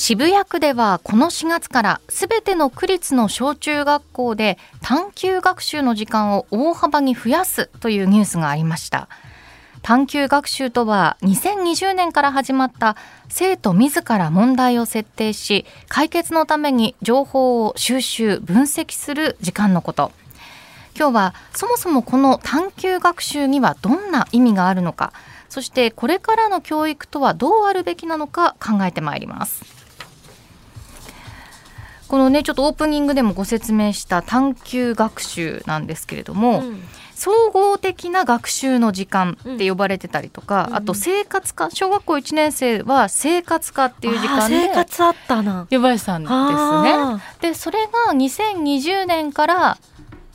[0.00, 9.08] 渋谷区ではこの4月からすべての区立の小中学校で探究学習の時間を大幅に増やすというニュースがありました。
[9.82, 12.96] 探究学習とは2020年から始まった
[13.28, 20.12] 生徒自ら問題を設定し解決のために情報を収集分析する時間のこと。
[20.96, 25.12] 今日はそもそもこの探究学習にはどんな意味があるのか。
[25.48, 29.77] そしてこれからの教育とはどうあるべきなのか考えてまいります。
[32.08, 36.82] このねちょっとオープニングでもご説明した探究学習なんですけれども、うん、
[37.14, 45.66] 総合的な学習の時間って呼ばれてたりとか、うん、あと生活科小学校1年生は生活科っていう時間で生活あったな。
[45.70, 47.22] 呼ばれてたんですね。
[47.40, 49.78] でそれが2020年から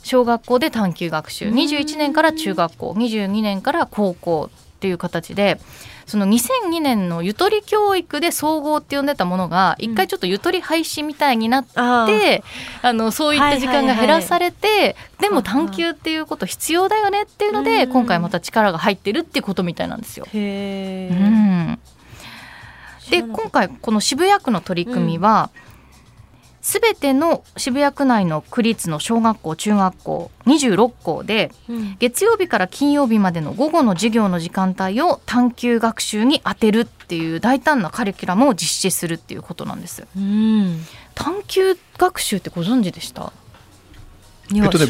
[0.04, 1.48] 小学校で探究学習。
[1.48, 2.92] 21年から中学校。
[2.92, 5.58] 22年から高校っていう形で。
[6.06, 11.64] その2002年のゆとり教育で総合って呼んでたものが一回ちょっとゆとり廃止みたいになっ
[12.06, 12.42] て、
[12.82, 20.26] うん、あのそういった時間が減らされて、はいはいはい、でも探究っていうこと必要だよねっていうので、今回また力が入ってるっていうことみたいなんですよ。
[20.32, 21.78] へうん、
[23.10, 25.73] で今回この渋谷区の取り組みは、うん
[26.64, 40.06] すべての渋谷区内の区立の小学校中学校26校で、うん、月曜日から金曜日までの午後の授業の時間帯を探究学習に充てるっていう大胆なカリキュラムを実施するっていうことなんです。
[40.16, 40.80] うん、
[41.14, 43.30] 探究学習ってご存知でした？
[44.54, 44.86] えっとね、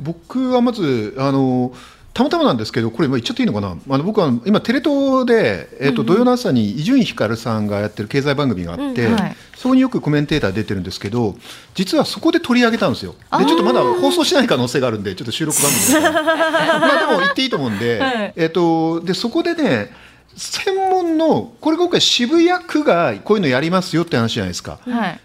[0.00, 1.74] 僕はまずあの
[2.14, 11.36] たまたまなんですけど、これ、言っちゃっていいのかな、あの僕は今、テレ東で、えーと、土曜の朝に伊集院光さんがやってる経済番組があって、うんはい、そこによくコメンテーター出てるんですけど、
[11.74, 13.14] 実はそこで取り上げたんですよ。
[13.38, 16.00] で、ちょっとまだ放送しない可能性があるんで、ちょっと収録番組で。
[16.10, 19.90] まあでも言っていいと思うんで、 はい、えーと、でそこでね、
[20.36, 24.78] 専門の、これ今回渋谷区がこういうのやりますよって話じゃないですか。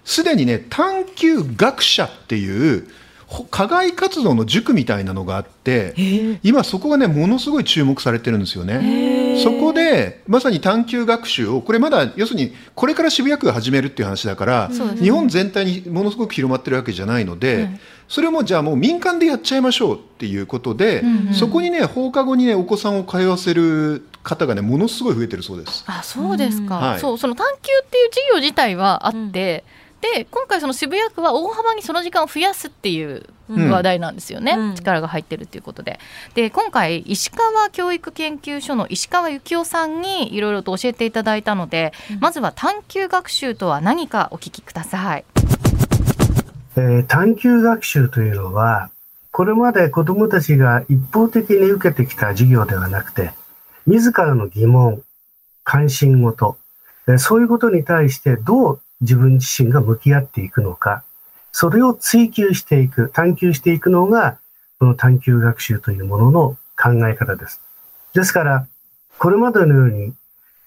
[0.05, 2.88] す、で、にね、探究学者っていう、
[3.52, 5.94] 課外活動の塾みたいなのがあって、
[6.43, 9.42] 今そこがねものすごい注目されてるんですよね。
[9.43, 17.70] そこでまさに探究学習をこれまだ要するにこれから渋谷区が始めるっていう話だから、日本全体にものすごく広まってるわけじゃないので、
[18.08, 25.83] それもじゃあもう民間でやっちゃいましょうっていうことで、うんうん、そこにね放課後にねお子さんを通わせる方がねものすごい増えてるそうです。
[25.88, 35.99] あそうですか、はい、そうその探究っていう授業自体はあって、うんで今回その渋谷区は大幅にその時間を増やすっていう話題なんですよね、うん、力が入ってるっていうことで。
[36.35, 45.25] で今回石川教育研究所の石川幸雄さんにいろいろと教えていただいたので、うん、まずは探究学習とは何かお聞きください、
[46.75, 48.91] えー、探究学習というのは
[49.31, 53.31] これまで子どもたちが一方的に受けてきた授業ではなくて
[53.87, 55.02] 自らの疑問
[55.64, 56.58] 関心事
[57.17, 61.03] そういうことに対してどう自分自身が向き合っていくのか、
[61.52, 64.39] それを追求していく、探求していくのが、
[64.80, 67.61] この探求学習というものの考え方です。
[68.13, 68.67] ですから、
[69.17, 70.13] これまでのように、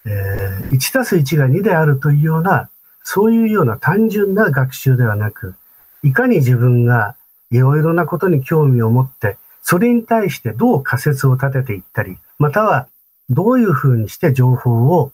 [0.05, 2.71] えー、1たす1が2であるというような、
[3.03, 5.55] そういうような単純な学習ではなく、
[6.03, 7.17] いかに自分が
[7.51, 12.89] いろいろなことに興味を持って、それに対してどう仮説を立てていったり、または
[13.29, 15.13] どういうふうにして情報を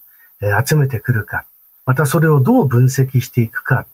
[0.66, 1.44] 集めてくるか。
[1.86, 3.86] またそれをどう分析していくか。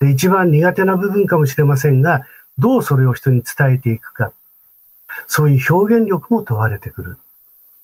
[0.00, 2.26] で一番苦手な部分かもしれませんが、
[2.58, 4.32] どうそれを人に伝えていくか。
[5.26, 7.18] そういう表現力も問われてくる。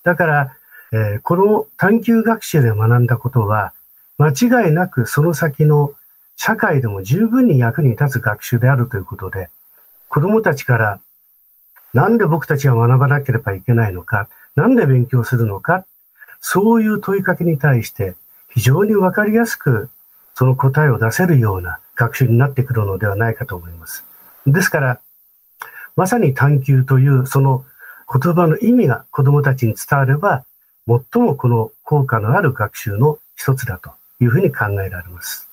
[0.03, 0.57] だから、
[0.91, 3.73] えー、この探究学習で学んだことは、
[4.17, 4.29] 間
[4.65, 5.93] 違いなくその先の
[6.35, 9.49] 社会でも十分に役に立つ学習であるということで、
[10.07, 10.99] 子供たちから
[11.93, 15.85] なんで僕たちは学ばなければいけないのか、なんで勉強するのか、
[16.41, 18.15] そういう問いかけに対して
[18.53, 19.89] 非常にわかりやすく
[20.35, 24.03] その答えを出せるような学習になってくるのではないかと思います。
[24.45, 24.99] ですから、
[25.95, 27.65] まさに探求というその
[28.11, 30.43] 言葉の意味が子供たちに伝われば、
[30.87, 35.47] 最もこの効果のある学習の一つだというふうに考えられます。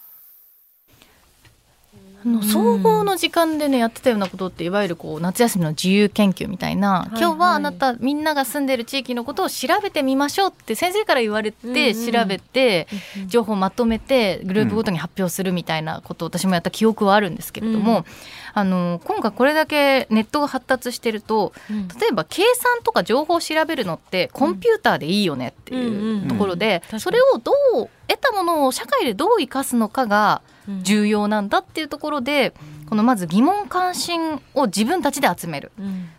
[2.22, 12.88] あの総合の時間でねやってたようなことっていわゆるこう夏休みの自由研究みたいな、はいはい、今日はあなたみんなが住んでる地域のことを調べてみましょうって先生から言われて調べて
[13.26, 18.04] 情報をまとめてグループごとに発表するみたいなことを私もやった記憶はあるんですけれども、
[18.52, 21.52] あの今回これだけネットが発達してると、
[21.98, 30.42] 例えば計算とか情報を調べるのってコンピューターでいいよねっていうところで、それをどう得たものを社会でどう生かすのかが
[30.82, 32.52] 重要なんだっていうところで
[32.88, 35.70] このまず疑問関心を自分たちで集める、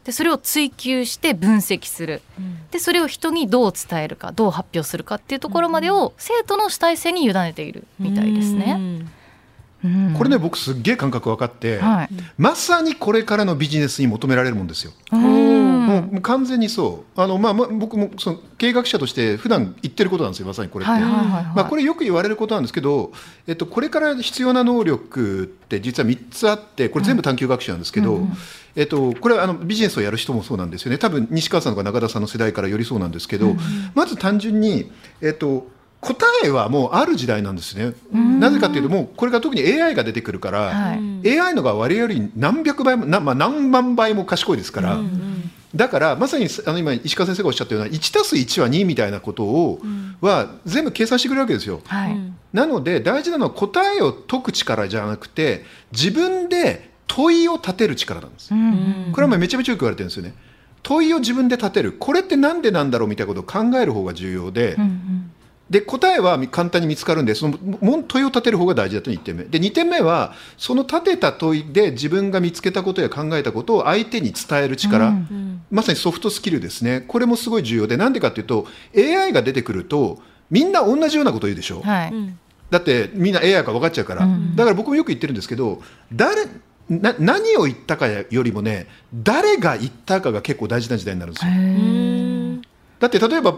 [0.05, 2.21] でそれを追求して分析する、
[2.71, 9.03] でそれを人にどう伝えるかどう発表するかっていうところまでを生徒の主体性に委ねているみたいですね。
[10.17, 14.93] これね僕すっげえ感覚分かって、はい、まさにこれからのビジネスに求められるもんですよ。
[15.91, 17.21] もう完全にそう。
[17.21, 23.11] あの、まあ、まあ、僕もその経営学者として普段言ってることなんですよまさにこれって、まあ、これよく言われることなんですけど、
[23.47, 28.33] えっと、これから必要な能力って実は3つあってこれ全部探究学習なんですけど、うん、
[28.75, 30.97] えっと、これはあのビジネスをやる人もそうなんですよね。
[30.97, 33.57] 多分西川さんとか中田さんの世代からよりそうなんですけど、うん、
[33.93, 34.91] まず単純に、
[35.21, 35.67] えっと
[36.01, 37.93] 答えはもうある時代なんですね。
[38.11, 45.30] なぜかというともうこれが特に AI が出てくるから、はい、AI のが我々より何百倍もな、まあ、何万倍も賢いですから、うんうん、
[45.75, 51.81] だからまさにあの今石川先生がおっしゃったような1たす1は2みたいなことを、うん、は全部計算してくれるわけですよ。
[51.85, 52.17] はい、
[52.53, 58.49] なので大事なのは答えを解く力じゃなくて自分で問いを立てる力なんです。
[59.13, 60.33] これはめちゃめちゃよく言われてるんですよね。
[60.83, 65.31] 問いを自分で立てるこれって何でなんだろうみたいなことを考える方が重要で、うんうん
[65.71, 67.57] で答えは簡単に見つかるんでその
[68.05, 69.45] 問いを立てる方が大事だと1点目。
[69.45, 77.05] で2点目はその立てた問いで自分が見つけたことや考えたことを相手に伝える力、うん、まさにソフトスキルですね。
[77.07, 80.19] これもすごい重要でなんでかというと AI が出てくると
[80.49, 82.13] みんな同じようなこと言うでしょ、はい、
[82.69, 85.81] だってみんな AI か分かっちゃうから、うん、だから僕もよく言ってるんですけど
[86.11, 86.47] 誰
[86.89, 91.51] な何を言ったかよりもね誰が言ったかが結構大事な時代になるんですよ。
[93.01, 93.55] だって例えば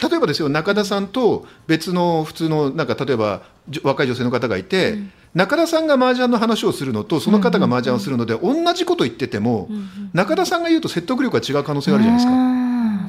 [0.00, 3.42] 例えばですよ中田さんと別の普通のなんか例えば
[3.82, 12.62] 若い女性の方がいて、うん、中田さんが麻雀の話をするのとその方が麻雀をするので、同じこと言ってても、うんうん、中田さんが言うと説得力が違う可能性があるじゃないですか。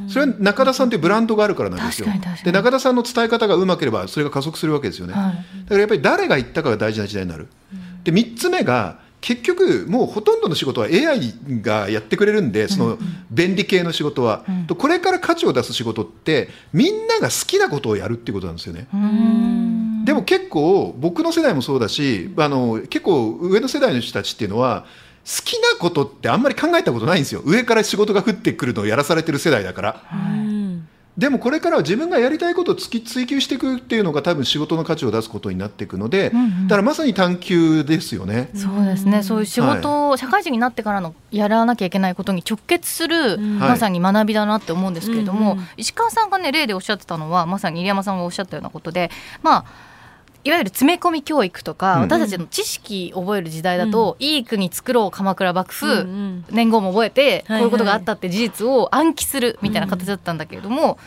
[0.09, 2.07] それは中田さんというブランドがあるからなんですよ。
[2.43, 5.13] で中田さんの伝え方がうまければそれが加速するわけですよね。
[5.13, 7.47] はい、だからやっぱり誰が言ったかが大事な時代になる。
[8.03, 12.97] で3つ目が結局もうほとんどの仕事は AI がやってくれるんでその
[13.31, 14.57] 便利系の仕事は、うん。
[14.59, 18.85] うん、これから価値を出す仕事ってみんなが好きなことをやるっていうことなんですよね。
[20.03, 24.85] でも結構僕の世代もそうだしあの結構上の世代の人たちっていうのは
[25.25, 27.41] 好きなことってあんまり考えたことないんですよ。
[27.45, 30.03] 上から仕事が降ってくるのをやらされてる世代だから。
[31.17, 38.49] でもこれからは自分がやりたいことを追求していくっていうのが多分仕事の価値を出すことになっていくので、うんうん、だからまさに探求ですよね。
[38.55, 39.21] そうですね。
[39.21, 49.11] そういう仕事を、はい、社会人になってからのやらなきゃいけないことに直結する、うん、まさに学びだなって思うんですけれども、はい、石川さんがね例でおっしゃってたのはまさに入山さんがおっしゃったようなことで、
[49.43, 49.92] まあ。
[50.43, 60.97] いわゆる詰め込み教育とか、うん、私たちの知識を覚える時代だと、うん、いい国作ろう鎌倉幕府、うんうん、年号も覚えて、こういうことがあったって事実を暗記するみたいな形だったんだけれども、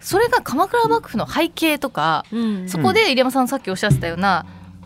[0.00, 4.44] それが鎌倉幕府の背景とか、うん、そこで入山さんさっきおっしゃってたような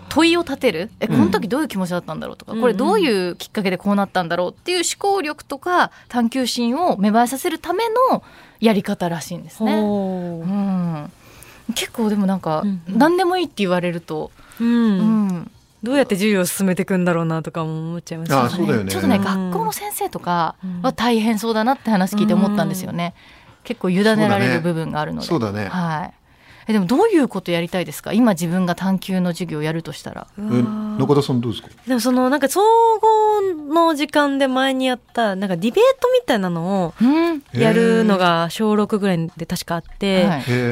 [0.09, 0.91] 問いを立てる。
[1.01, 8.23] えこの時どういう気持ちだったんだろうとか、これどういうきっかけでこうなったんだろうっていう思考力とか探求心を芽生えさせるための
[8.61, 9.75] やり方らしいんですね。
[9.75, 11.13] うん、
[11.75, 14.31] 結構でもなんか、何でもいいって言われると、
[14.61, 15.51] うん、うん。
[15.83, 18.91] どうやって授業を進めていくんだろうなとかも思っちゃいます、ね、あそうだよね。
[18.91, 23.15] ちょっとね、学校の先生とかは大変そうだなって話聞いて思ったんですよね。
[23.63, 25.27] 結構委ねられる部分があるので。
[25.27, 26.15] そうだね、ね、はい
[26.69, 28.13] えでもどういうことやりたいですか？
[28.13, 30.27] 今自分が探究の授業をやるとしたら。
[30.37, 31.69] 中田さんどうですか？
[31.87, 32.61] でもそのなんか総
[33.01, 36.95] 合の時間で前にやったなんかディベートみたいなのを
[37.53, 40.27] やるのが小6ぐらいで確かあって、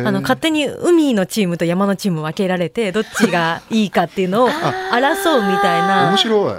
[0.05, 6.15] あの勝手に海のチームと山のチーム分けられてどっちがいいかっていうのを争うみたいな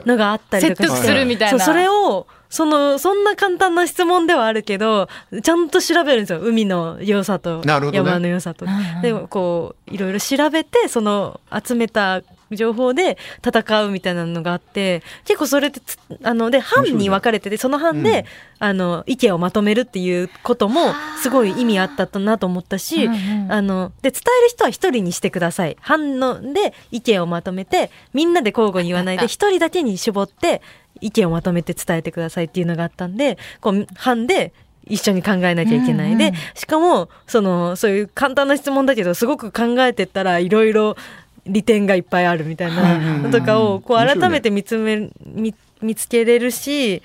[0.05, 1.59] のがあったりとか説得するみたいな。
[1.63, 5.09] それをそのそんな簡単な質問ではあるけど
[5.43, 8.65] ちゃんと調べるんですよ海の良さと山の良さと。
[8.65, 15.81] ね、でこういろいろ調べてその集めた情報で戦うみたいなのがあって結構それって
[16.23, 18.25] あので班に分かれててその班で、
[18.59, 25.77] うん、あの意見をまとめるっていうこともすごい意味あったなと思ったし、うんうん、あので伝える人は一人にしてください。
[25.81, 30.61] 班ので意見をまとめてみんなで交互に言わないで一人だけに絞って
[31.01, 34.53] 意見をまとめて伝えてくださいっていうのがあったんでこう班で
[34.89, 40.95] 一緒に考えなきゃいけない、うんうん、でしかもそのそういう簡単な質問だけどすごく考えてったらいろいろ
[41.47, 47.01] 利点がいっぱいあるみたいなのとかをこう改めて見つめ見見つけれるし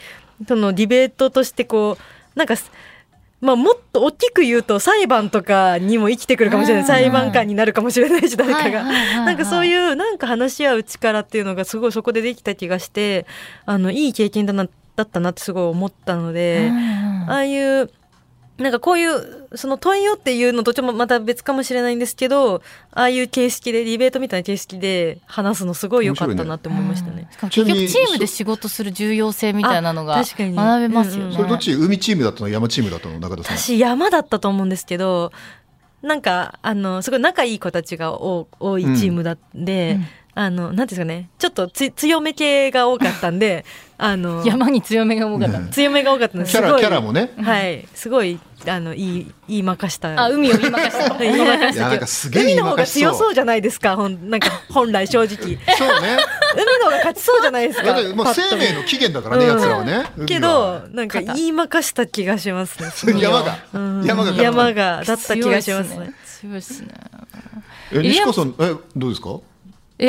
[0.46, 2.56] そのディベートとしてこうなんか
[3.42, 6.84] まあ、もっと大きく言うと裁判とかにも生きてくるかもしれない。
[6.84, 8.84] 裁判官になるかもしれないし誰かが。
[8.84, 13.26] なんかそういうなんか話し合う力っていうのがすごいそこでできた気がして
[13.66, 16.70] あのいい経験だなだったなってすごい思ったので
[17.26, 17.90] ああいう
[18.58, 27.22] なんかこういうその問いよっていうのとちょっとまた別かもしれないんですけどああいう形式でディベートみたいな形式で話すのすごい良かったなって思いましたね。
[27.22, 31.36] ね結局チームで仕事する重要性みたいなのが学べますよね。
[31.36, 32.48] それどっち海チームだったの？
[32.48, 33.18] 山チームだったの？
[33.18, 33.56] 中田さん。
[33.56, 35.32] 私山だったと思うんですけど
[36.02, 38.46] なんかあのすごい仲いい子たちが多
[38.78, 43.66] いチームだで、うんあの、なんですかね、ちょっとつ強め系が多かったんで、
[43.98, 45.60] あの、山に強めが多かった。
[45.72, 47.30] 強めが多かったんですキャラ、キャラもね。
[47.40, 47.86] はい。
[47.94, 50.18] すごい、あの、いい、言いまかした。
[50.20, 51.14] あ、海を言いまかした。
[51.20, 51.88] 言いまかした。
[51.88, 55.28] なんかすげえ海の方が強そうじゃないですか、ほん、なんか、本来正直。
[55.28, 55.58] そうね。
[56.56, 57.94] 海の方が勝ちそうじゃないですか。
[58.16, 60.04] まあ、生命の起源だからね、奴らはね。
[60.26, 62.90] けど、なんか言いまかした気がしますね。
[63.20, 63.58] 山が。
[64.04, 64.32] 山が。
[64.42, 66.12] 山が、だった気がしますね。
[66.40, 66.88] 強いですね。
[67.92, 69.38] え、西川さん、え、どうですか？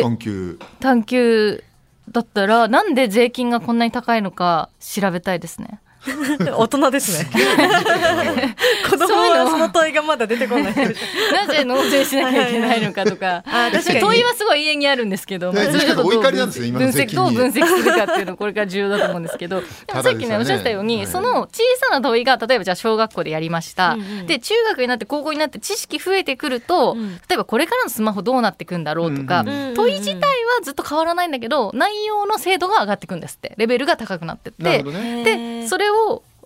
[0.02, 1.64] 探求探求
[2.12, 5.80] だったらなんで税金がこんなに高いのか調べたいですね。
[6.58, 7.30] 大人ですね。
[8.90, 10.76] 子供はその問いがまだ出てこない。
[10.76, 13.44] なぜ納税しなきゃいけないのかとか。
[13.48, 23.98] あ確かに問いはすごい家にあるんですけど、まあ、それちょっと分析どう分析するかっていうのこれから重要だと思うんですけど、でもさっきねおっしゃったように、その小さな問いが例えばじゃあ小学校でやりました。
[24.28, 26.98] で中学になって高校になって知識増えてくると、
[27.30, 29.46] 例えばこれからのスマホどうなっていくんだろうとか、
[29.76, 30.28] 問い自体は
[30.64, 33.54] ずっと変わらないんだけど内容の精度が上がっていくんですって。
[33.58, 35.93] レベルが高くなってって、でそれを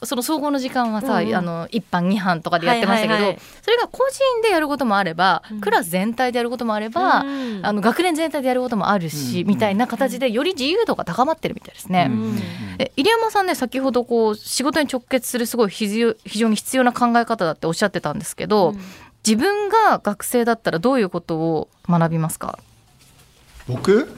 [0.04, 12.12] その総合の時間はさ、うん、あの1班2班とかでやってましたけど、はいはいはい、それが個人でやることもあれば、うん、クラス全体でやることもあれば、うん、あの学年全体でやることもあるし、みたいな形でより自由度が高まってるみたいですね。
[12.78, 18.76] え入山さんね先ほどこう仕事に直結するすごい非常に必要な考え方だっておっしゃってたんですけど、
[19.26, 22.60] 自分が学生だったらどういうことを学びますか？
[23.68, 24.16] 僕、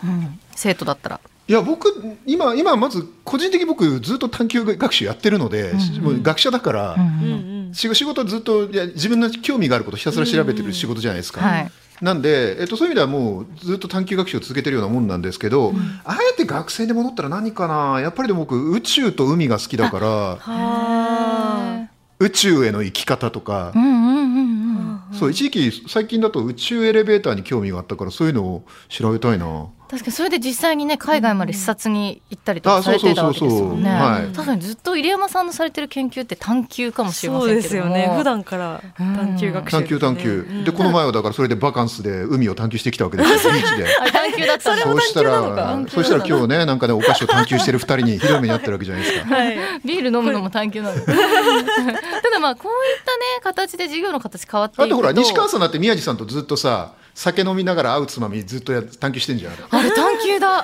[0.55, 1.21] 生徒だったら。
[1.49, 1.91] いや僕
[2.27, 11.41] 今今まず個人的に僕ずっと探究学習やってるので、うんうん、もう学者だから、うんうん、仕事ずっといや自分の興味があることひたすら調べてる仕事じゃないですか。
[11.41, 11.71] うんうんはい。
[12.01, 17.99] なんで、えっと、そういう意味ではもうずっと探究学習を続けてるようなもんなんですけど、うん、あえて学生で戻ったら何かな。
[17.99, 21.89] やっぱりでも僕宇宙と海が好きだから
[22.19, 29.67] 宇宙への生き方とか、うんうんうんうん、そう一時期最近だと宇宙エレベーターに興味があったからそういうのを調べたいな。
[29.89, 33.89] 確かにそれで実際にね海外まで視察に行ったりとかされてたわけですもんね。
[34.35, 38.13] 確かにずっと入山さんのされてる研究って探究かもしれませんけどそうですよね。
[38.15, 40.63] 普段から探究学習、探究探究。
[40.63, 43.87] でこの前はだからそれでバカンスで海を探求してきたわけですよビーチで。
[44.11, 45.41] 探究だったそうしたら
[45.89, 49.35] そうしたら今日ねなんかねお菓子を探求してる二人にひどい目に遭ってるわけじゃないですか。
[49.35, 51.01] はい、ビール飲むのも探究なの。
[51.01, 54.83] ただまあこういったね形で授業の形変わっていくと。
[54.83, 56.91] あとほら西川さんだって宮地さんとずっとさ。
[57.19, 59.91] 酒飲みながら合うつまみずっとや探求してんじゃんあれ。
[59.91, 60.59] 探求だ。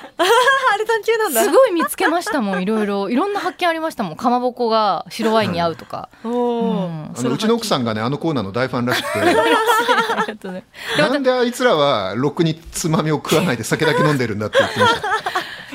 [0.78, 1.42] れ探求なんだ。
[1.42, 3.10] すごい見つけましたもん いろいろ。
[3.10, 4.16] いろんな発見ありましたもん。
[4.16, 9.18] かまぼこが白ワインに合うとか、うん、あのうちの奥さんがねあのコーナーの大ファンらしくて。
[10.98, 15.02] なんであいつらはろくにつまみを食わないで酒だけ飲んでるんだって言ってました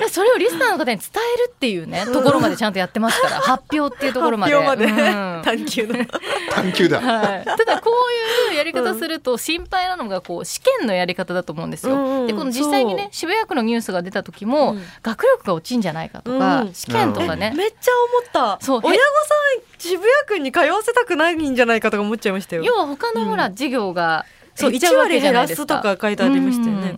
[0.10, 4.55] それをリスナーの方に伝えるっていうねところまでちゃんとやってますから 発表っていうところまで。
[4.55, 5.96] まで、うん、 探求の。
[6.51, 7.91] 探求だ、はい、ただこ
[8.50, 17.53] ういうやり方すると心配なのがこう試験のやり方だと思うんですよ、うん、でこの実際にね渋谷区のニュースが出た時も、うん、学力が落ちんじゃないかとか、試験とかね。
[17.55, 17.91] めっちゃ
[18.34, 18.63] 思った。
[18.63, 18.81] そう。
[18.84, 19.00] 親御さ
[19.60, 22.63] ん渋谷区に通わせたくないんじゃないかとか思っちゃいましたよ。
[22.63, 26.96] 要は他のほら、授業がそう1割減らすとか書いてありましたよね、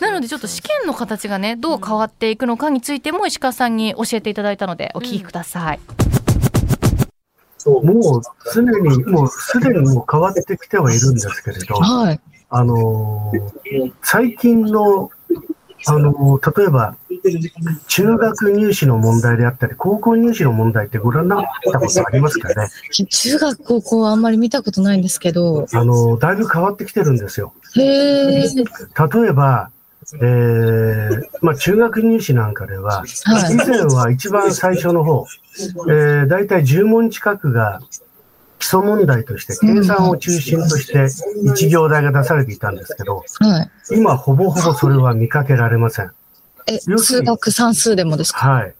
[0.00, 5.80] なのでちょっと試験の形がねどう変わっていくのかについても石川さんに教えていただいたのでお聞きください。
[7.58, 8.22] そうもう
[8.54, 15.10] 常にもうすでにもう変わってきてはいるんですけれど、はい、あのー、最近の
[15.86, 16.96] あの、例えば、
[17.88, 22.68] 中学入試の問題であったり、高校入試の問題ってご覧になったことありますかね？
[23.08, 25.66] 中学、高校はあんまり見たことないんですけど。
[25.72, 27.52] あの、だいぶ変わってきてるんですよ。
[27.76, 28.48] へ例
[29.28, 29.70] えば、
[30.14, 33.04] えー、まあ中学入試なんかでは、
[33.50, 35.26] 以前は一番最初の方、
[35.88, 37.80] えー、だいたい10問近くが
[38.58, 41.06] 基礎問題として計算を中心として
[41.50, 46.12] 一行題が出されていたんですけど、はい、今ほぼほぼそれは見かけられません。
[46.66, 48.48] え、数学算数でもですか？
[48.48, 48.74] はい。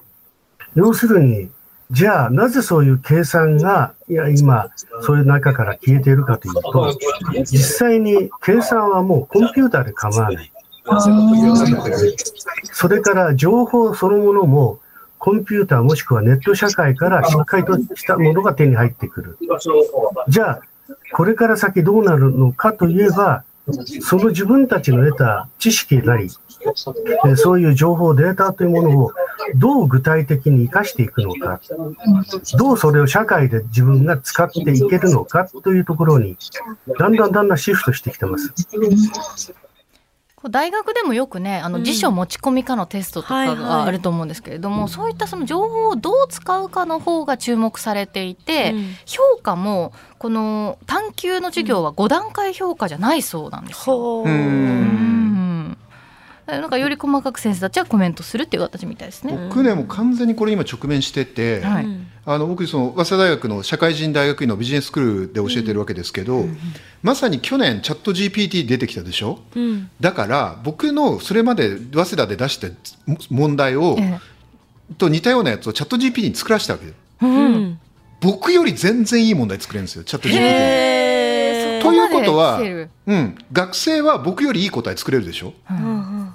[0.74, 1.48] 要するに、
[1.90, 4.68] じゃあなぜそういう計算が、いや、今、
[5.02, 6.96] そういう中から消えているかというと、
[7.44, 10.52] 実際に計算はもうコンピューターで構わない。
[12.72, 14.78] それから情報そのものも
[15.18, 19.38] コンピューターもしくはネット社会からしっかりとしたものが手に入ってくる。
[20.28, 20.62] じゃあ、
[21.12, 26.28] これから先どうなるのかといえば、その自分たちの得た知識なり、
[27.36, 29.12] そういう情報、データというものを
[29.56, 31.60] どう具体的に生かしていくのか、
[32.58, 36.36] どうそれを社会で自分が使っていけるのかというところに、
[36.98, 38.52] だんだんだんだんシフトしてきてます。
[40.48, 54.22] 大学でもよくねあの辞書持ち込みかのテストとかがあると思うんですけれども、そういったその情報をどう使うかの方が注目されていて、うん、評価もこの探究の授業は5段階評価じゃないそうなんですよ。
[54.24, 55.19] うん
[56.50, 59.36] なんかより細かく先生たちはコメントするっていう形みたいですね。
[59.48, 61.86] 僕ねもう完全にこれ今直面してて、はい、
[62.26, 66.58] あの僕その早稲田大学の社会人大学院のビジネススクールで教えてるわけですけど、うん、
[67.02, 72.68] まさに去年チャット GPT 出てきたでしょ、うん、だから僕のそれまで早稲田で出した
[73.30, 74.20] 問題を、え
[74.90, 76.92] え、と似たようなやつをチャット GPT に作らせたわけで、
[77.22, 77.80] うん、
[78.20, 82.60] 僕より全然いい問題作れるんですよチャット GPT ということは、
[83.06, 85.89] うん、学生は僕よりいい答え作れるでしょ、うん、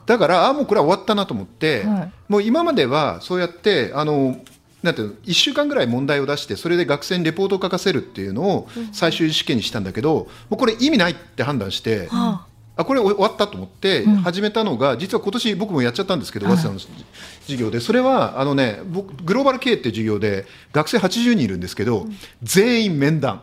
[0.06, 4.38] だからあもうこれは終わったなと思って、はい、もう今まではそうやってあの
[4.86, 12.08] なんていうの1週間ぐらい問題を出してそれで学生にレポートを書かせるっていうのを最終試験にしたんだけど、もうこれ意味ないって判断して。
[12.12, 12.46] あ。
[12.78, 17.80] これ終わったと思って始めたのが、実は今年僕もやっちゃったんですけど、早稲田の授業で。
[17.80, 22.06] それはあのね僕グローバル経営っていう授業で学生80人いるんですけど、
[22.44, 23.42] 全員面談。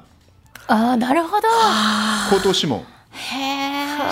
[0.68, 1.48] あなるほど。
[2.30, 2.84] 口頭諮問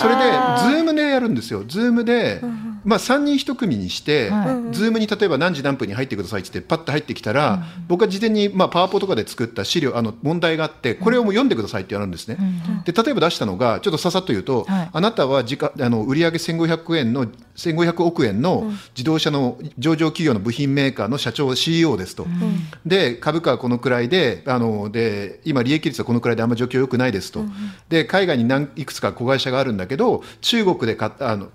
[0.01, 1.65] それで Zoom でやるんですよ。
[1.65, 2.41] Zoom で、
[2.85, 12.43] まあ、3人1組にして、はい、Zoom に例えば何時何分に入ってくださいってパッと入ってきたら、うん、僕は事前に、まあ、パワポとかで作った資料あの問題があってこれをもう読んでくださいってやるんですね、う
[12.81, 27.45] ん、で例えば出したのがちょっとささっと言うと、はい、あなたは時価あの売上1500円の1500億円の自動車の上場企業の部品メーカーの社長 CEO ですと、うん、で株価はこのくらいであので今利益率はこのくらいであんま状況良くないですと、
[27.89, 31.49] で海外に何いくつか子会社があるんだけど中国で買ったあの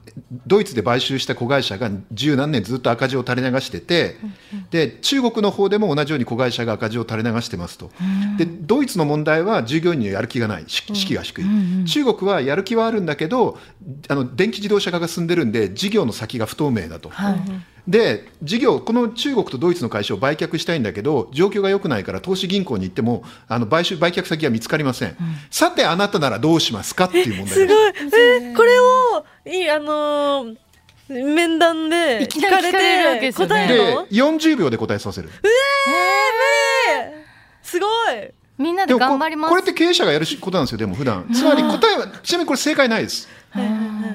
[0.46, 4.18] ドイツで買収した子会社が十何年ずっと赤字を垂れ流してて、
[4.72, 7.92] で中国の方でも同じように子会社が赤字を垂れ流してますと、
[8.38, 10.64] でドイツの問題は従業員にやる気がない。
[10.68, 11.46] 士気が低い、
[11.86, 13.58] 中国はやる気はあるんだけど
[14.08, 17.10] あの電気自動車化が進んでるんで事業の先が不透明だと。
[17.10, 17.40] はい。
[17.88, 25.16] で事業この中国とドイツの会社を売却したいんだけど状況が良くないから投資銀行に行ってもあの買収売却先が見つかりません、うん、
[25.52, 27.68] さてあなたならどうしますかっていう問題す。
[27.68, 27.76] ごい。
[28.48, 30.58] えこれをいいあのー
[31.10, 34.04] 面談で聞かれて答えるの？
[34.04, 35.30] で40秒で答えさせる。
[35.30, 37.24] えー、無理
[37.62, 37.90] すごい。
[38.58, 39.50] みんなで頑張ります。
[39.50, 41.28] これって経営者がやることなんですよでも普段。
[41.34, 43.28] つまり答えはちなみにこれ正解ないです。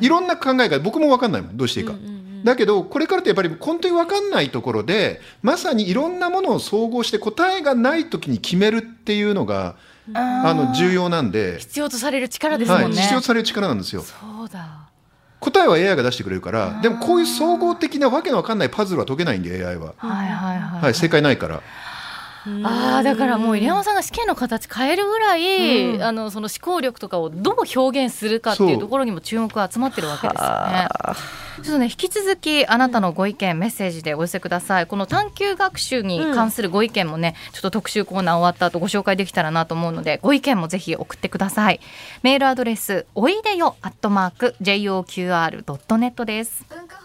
[0.00, 9.76] いろんな考えが僕も分かんないもんどうしていいか、うんうんだけどこれからってやっぱり本当に分かんないところでまさにいろんなものを総合して答えがない時に決めるっていうのが
[10.14, 11.58] あの重要なんで。
[11.60, 14.02] 必要とされる力ですもんね、はい、必要とされる力なんですよ
[15.40, 21.62] 答えは AI が出してくれるからでもこういう総合的なわけのわかんないパズルは解けないんで AI は、はいはいはい、はい、正解ないから。
[22.62, 30.88] ああだからもう入山さんが試験の形変えるぐらい、うん、あのその思考力とかをどう表現するかっていうところにも注目が集まってるわけですよね。
[31.62, 34.86] ちょっとね引き続きあなたのご意見メッセージでお寄せください。
[34.86, 41.80] この探究学習に関するご意見もね、ちょっと特集コーナー終わった後ご紹介できたらなと思うのでご意見もぜひ送ってください。
[42.22, 46.64] メールアドレスおいでよアットマーク JOQR.net です。
[46.70, 46.99] 文化